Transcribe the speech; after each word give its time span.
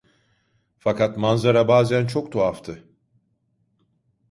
Fakat 0.79 1.17
manzara 1.17 1.67
bazen 1.67 2.07
çok 2.07 2.31
tuhaftı. 2.31 2.87